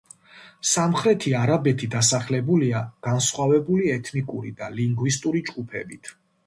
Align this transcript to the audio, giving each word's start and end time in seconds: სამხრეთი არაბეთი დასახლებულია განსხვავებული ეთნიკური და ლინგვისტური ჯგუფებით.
სამხრეთი 0.69 1.33
არაბეთი 1.41 1.89
დასახლებულია 1.97 2.83
განსხვავებული 3.09 3.95
ეთნიკური 3.99 4.59
და 4.63 4.75
ლინგვისტური 4.81 5.49
ჯგუფებით. 5.53 6.17